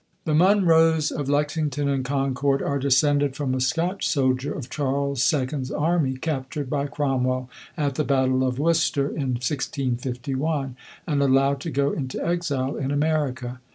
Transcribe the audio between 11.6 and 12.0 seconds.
go